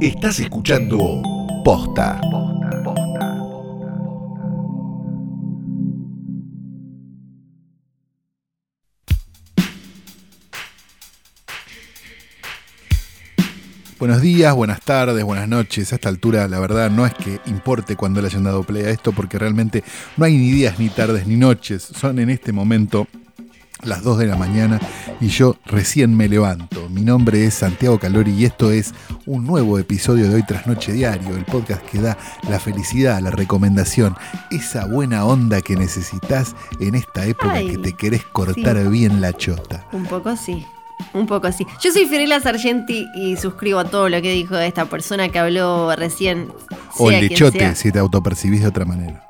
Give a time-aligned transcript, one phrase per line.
[0.00, 1.20] Estás escuchando
[1.62, 2.18] Posta.
[13.98, 15.92] Buenos días, buenas tardes, buenas noches.
[15.92, 18.88] A esta altura, la verdad, no es que importe cuando le hayan dado play a
[18.88, 19.84] esto, porque realmente
[20.16, 21.82] no hay ni días, ni tardes, ni noches.
[21.82, 23.06] Son en este momento
[23.82, 24.80] las 2 de la mañana
[25.20, 26.88] y yo recién me levanto.
[26.88, 28.94] Mi nombre es Santiago Calori y esto es
[29.26, 32.16] un nuevo episodio de Hoy Tras Noche Diario, el podcast que da
[32.48, 34.16] la felicidad, la recomendación,
[34.50, 39.32] esa buena onda que necesitas en esta época Ay, que te querés cortar bien la
[39.32, 39.86] chota.
[39.92, 40.66] Un poco sí.
[41.14, 41.66] Un poco así.
[41.80, 45.94] Yo soy Fiorella Sargenti y suscribo a todo lo que dijo esta persona que habló
[45.96, 46.52] recién.
[46.98, 49.29] O el lechote, si te autopercibís de otra manera.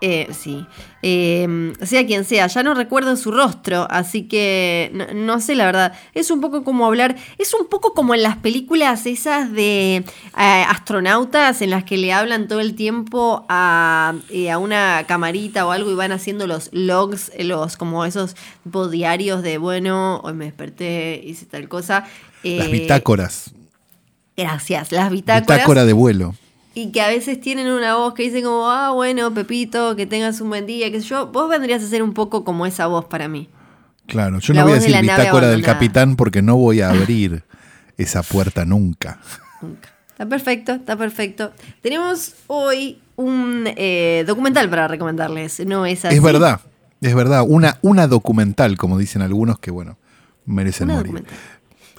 [0.00, 0.66] Eh, sí.
[1.02, 5.66] Eh, sea quien sea, ya no recuerdo su rostro, así que no, no sé la
[5.66, 5.92] verdad.
[6.14, 10.04] Es un poco como hablar, es un poco como en las películas esas de eh,
[10.36, 15.70] astronautas en las que le hablan todo el tiempo a, eh, a una camarita o
[15.70, 20.34] algo y van haciendo los logs, eh, los como esos tipo diarios de, bueno, hoy
[20.34, 22.04] me desperté, hice tal cosa.
[22.42, 23.50] Las bitácoras.
[24.36, 25.58] Gracias, las bitácoras.
[25.58, 26.34] Bitácora de vuelo.
[26.78, 30.40] Y que a veces tienen una voz que dice como, ah, bueno, Pepito, que tengas
[30.40, 31.26] un buen día, qué sé yo.
[31.26, 33.48] Vos vendrías a ser un poco como esa voz para mí.
[34.06, 36.80] Claro, yo La no voy a de decir nave bitácora del capitán porque no voy
[36.80, 37.42] a abrir
[37.96, 39.18] esa puerta nunca.
[39.60, 39.88] Nunca.
[40.10, 41.52] Está perfecto, está perfecto.
[41.82, 46.14] Tenemos hoy un eh, documental para recomendarles, ¿no es así?
[46.14, 46.60] Es verdad,
[47.00, 47.44] es verdad.
[47.44, 49.98] Una, una documental, como dicen algunos, que bueno,
[50.46, 51.12] merecen Una morir.
[51.12, 51.38] documental.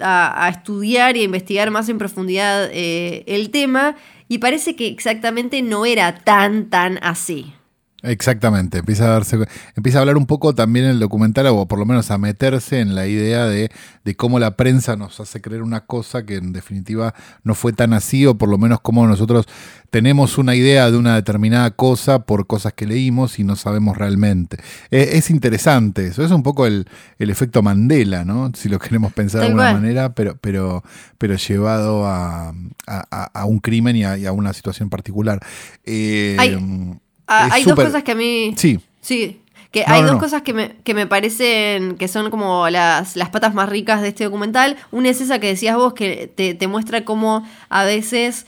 [0.00, 3.96] a estudiar y a investigar más en profundidad eh, el tema
[4.28, 7.54] y parece que exactamente no era tan, tan así.
[8.04, 9.38] Exactamente, empieza a darse,
[9.74, 12.94] empieza a hablar un poco también el documental, o por lo menos a meterse en
[12.94, 13.70] la idea de,
[14.04, 17.92] de cómo la prensa nos hace creer una cosa que en definitiva no fue tan
[17.94, 19.46] así, o por lo menos cómo nosotros
[19.90, 24.58] tenemos una idea de una determinada cosa por cosas que leímos y no sabemos realmente.
[24.90, 26.86] Eh, es interesante eso, es un poco el,
[27.18, 28.50] el efecto Mandela, ¿no?
[28.54, 30.82] Si lo queremos pensar de alguna manera, pero, pero,
[31.16, 32.52] pero llevado a,
[32.86, 35.40] a- un crimen y a, y a una situación particular.
[35.84, 38.54] Eh, Hay- Ah, hay dos cosas que a mí...
[38.56, 39.40] Sí, Sí,
[39.70, 40.20] que No, hay no, dos no.
[40.22, 44.08] cosas que me, que me parecen que son como las, las patas más ricas de
[44.08, 44.76] este documental.
[44.92, 48.46] Una es esa que decías vos, que te, te muestra cómo a veces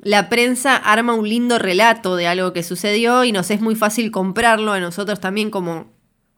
[0.00, 4.10] la prensa arma un lindo relato de algo que sucedió y nos es muy fácil
[4.10, 5.86] comprarlo a nosotros también como,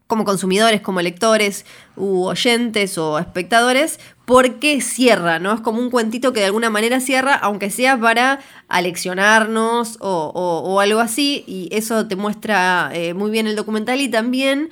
[0.07, 1.65] como consumidores, como lectores
[1.97, 5.53] u oyentes o espectadores, porque cierra, ¿no?
[5.55, 10.81] Es como un cuentito que de alguna manera cierra, aunque sea para aleccionarnos o, o-
[10.81, 14.71] algo así, y eso te muestra eh, muy bien el documental y también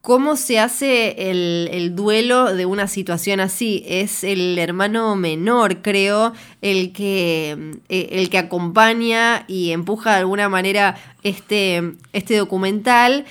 [0.00, 3.82] cómo se hace el, el duelo de una situación así.
[3.86, 7.56] Es el hermano menor, creo, el que,
[7.88, 13.24] eh, el que acompaña y empuja de alguna manera este, este documental.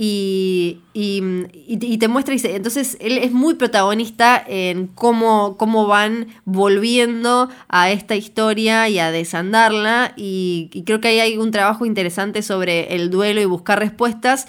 [0.00, 7.48] Y, y, te muestra, y entonces él es muy protagonista en cómo, cómo van volviendo
[7.68, 10.12] a esta historia y a desandarla.
[10.16, 14.46] Y, y creo que ahí hay un trabajo interesante sobre el duelo y buscar respuestas.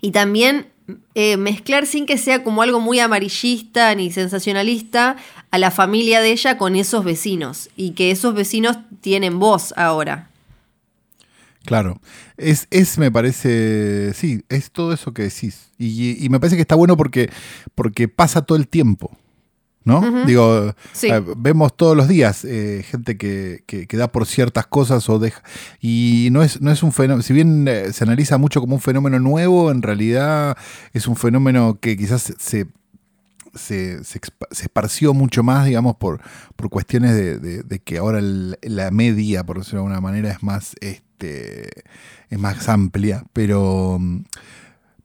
[0.00, 0.66] Y también
[1.14, 5.16] eh, mezclar sin que sea como algo muy amarillista ni sensacionalista
[5.50, 10.29] a la familia de ella con esos vecinos y que esos vecinos tienen voz ahora.
[11.64, 12.00] Claro,
[12.36, 15.70] es, es me parece, sí, es todo eso que decís.
[15.78, 17.30] Y, y, me parece que está bueno porque,
[17.74, 19.16] porque pasa todo el tiempo.
[19.84, 20.24] ¿no?
[20.26, 25.18] Digo, eh, vemos todos los días eh, gente que, que, da por ciertas cosas o
[25.18, 25.42] deja.
[25.80, 28.80] Y no es, no es un fenómeno, si bien eh, se analiza mucho como un
[28.80, 30.56] fenómeno nuevo, en realidad
[30.92, 32.66] es un fenómeno que quizás se,
[33.54, 34.20] se, se,
[34.50, 36.20] esparció mucho más, digamos, por,
[36.56, 40.74] por cuestiones de, que ahora la media, por decirlo de alguna manera, es más,
[41.20, 41.84] este,
[42.28, 43.98] es más amplia, pero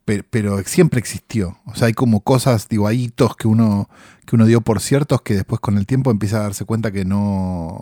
[0.06, 1.58] pero, siempre existió.
[1.66, 3.90] O sea, hay como cosas, digo, hay hitos que uno,
[4.28, 7.06] que uno dio por ciertos que después con el tiempo empieza a darse cuenta que
[7.06, 7.82] no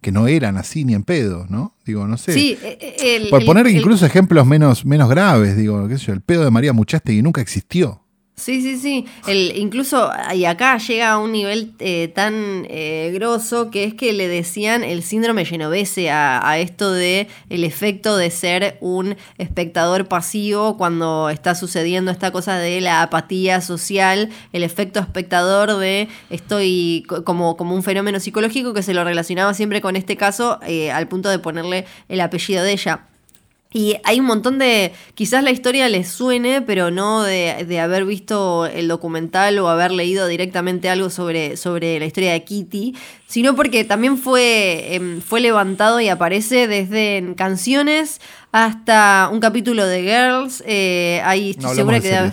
[0.00, 1.76] que no eran así ni en pedo, ¿no?
[1.84, 2.32] Digo, no sé.
[2.32, 6.22] Sí, e, e, por poner incluso ejemplos menos, menos graves, digo, qué sé yo, el
[6.22, 8.01] pedo de María Muchaste nunca existió.
[8.42, 9.06] Sí, sí, sí.
[9.28, 14.12] El, incluso, y acá llega a un nivel eh, tan eh, grosso que es que
[14.12, 20.08] le decían el síndrome genovese a, a, esto de el efecto de ser un espectador
[20.08, 27.04] pasivo cuando está sucediendo esta cosa de la apatía social, el efecto espectador de estoy
[27.24, 31.06] como, como un fenómeno psicológico que se lo relacionaba siempre con este caso eh, al
[31.06, 33.06] punto de ponerle el apellido de ella.
[33.72, 38.66] Y hay un montón de, quizás la historia les suene, pero no de, haber visto
[38.66, 42.94] el documental o haber leído directamente algo sobre, sobre la historia de Kitty,
[43.26, 48.20] sino porque también fue, em, fue levantado y aparece desde canciones
[48.52, 50.62] hasta un capítulo de Girls.
[50.66, 52.32] Eh, ahí estoy segura que de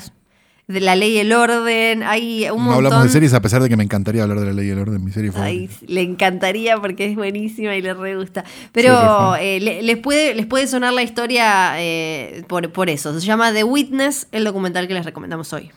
[0.70, 2.04] la ley y el orden.
[2.04, 4.54] Hay un no hablamos de series a pesar de que me encantaría hablar de la
[4.54, 5.04] ley y el orden.
[5.04, 8.46] Mi serie Ay, le encantaría porque es buenísima y le re gusta.
[8.72, 13.20] Pero eh, les, puede, les puede sonar la historia eh, por, por eso.
[13.20, 15.72] Se llama The Witness, el documental que les recomendamos hoy.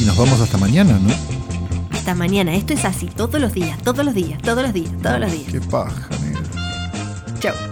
[0.00, 1.14] Y nos vamos hasta mañana, ¿no?
[1.90, 2.54] Hasta mañana.
[2.54, 5.52] Esto es así, todos los días, todos los días, todos los días, todos los días.
[5.52, 6.42] Qué paja, negro.
[7.40, 7.71] Chao.